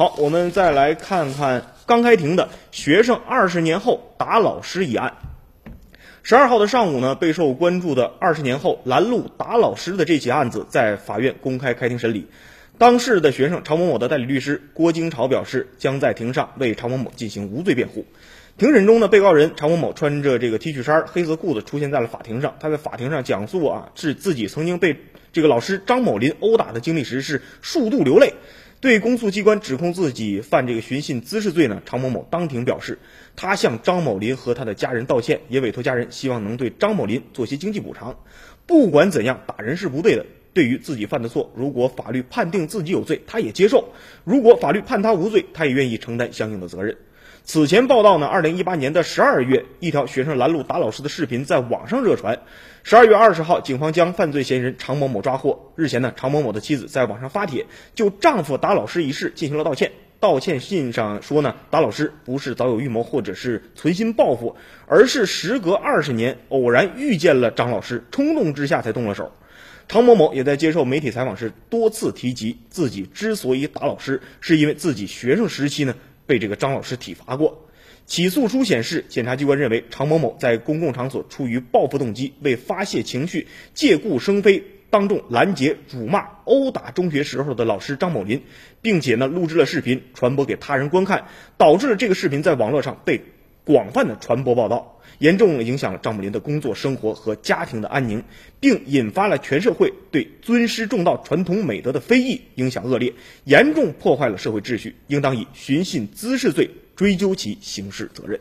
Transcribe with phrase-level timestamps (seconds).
[0.00, 5.12] 好，我们再来看看刚开庭的学生二十年后打老师一案。
[6.22, 12.28] 十二号的上午呢，备受关注的二十年后拦路打老师的这起案子在法院公开开庭审理。
[12.78, 18.06] 当事的学生常某某的代理律师郭京朝表示，将在庭上为常某某进行无罪辩护。
[18.56, 22.56] 庭审中呢，被告人常某某穿着这个 T 恤衫、黑色裤子出现在了法庭上。
[22.58, 24.96] 他在法庭上讲述啊，是自己曾经被
[25.30, 28.32] 这个老师张某林殴打的经历时，是数度流泪。
[28.80, 32.98] 对公诉机关指控自己犯这个寻衅滋事罪呢，常某某当庭表示，
[33.36, 38.18] 他向张某林和他的家人道歉，也委托家人希望能对张某林做些经济补偿。
[38.64, 40.24] 不管怎样，打人是不对的。
[40.54, 43.84] 对于自己犯的错，如果法律判定自己有罪，他也接受；
[44.24, 46.96] 如果法律判他无罪，他也愿意承担相应的责任。
[47.44, 52.40] 此前报道呢，二零一八年的十二月，一条学生拦路打老师的视频在网上热传。
[52.84, 55.72] 十二月二十号，警方将犯罪嫌疑人常某某抓获。
[55.74, 59.90] 日前呢，常某某的妻子在网上发帖，就丈夫打老师一事进行了道歉。
[60.20, 64.54] 道歉信上说呢，打老师不是早有预谋或者是存心报复，
[64.86, 69.32] 而是时隔二十年偶然遇见了张老师，冲动之下才动了手。
[69.88, 75.96] 常某某也在接受媒体采访时多次提及，自己之所以打老师，是因为自己学生时期呢。
[76.30, 77.66] 被这个张老师体罚过，
[78.06, 88.44] 起诉书显示，检察机关认为常某某在公共场所出于报复动机，为发泄情绪，借故生非，当众拦截、辱骂、殴打中学时候的老师张某林，
[88.80, 93.20] 并且呢录制了视频传播给他人观看，导致了这个视频在网络上被
[93.70, 98.20] 广泛的传播报道，严重影响了张某林的工作生活和家庭的安宁，
[98.58, 103.12] 并引发了全社会对尊师重道传统美德的非议，影响恶劣，
[103.44, 108.40] 严重破坏了社会秩序，应当以寻衅滋事罪追究其刑事责任。